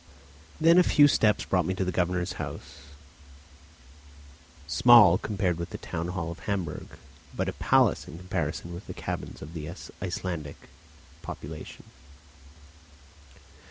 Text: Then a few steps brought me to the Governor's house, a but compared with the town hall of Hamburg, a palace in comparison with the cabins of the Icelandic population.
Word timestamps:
Then 0.59 0.79
a 0.79 0.83
few 0.83 1.07
steps 1.07 1.45
brought 1.45 1.67
me 1.67 1.75
to 1.75 1.85
the 1.85 1.91
Governor's 1.91 2.33
house, 2.41 2.85
a 4.79 4.83
but 4.83 5.17
compared 5.17 5.59
with 5.59 5.69
the 5.69 5.77
town 5.77 6.07
hall 6.07 6.31
of 6.31 6.39
Hamburg, 6.39 6.97
a 7.37 7.51
palace 7.51 8.07
in 8.07 8.17
comparison 8.17 8.73
with 8.73 8.87
the 8.87 8.95
cabins 8.95 9.43
of 9.43 9.53
the 9.53 9.71
Icelandic 10.01 10.57
population. 11.21 11.83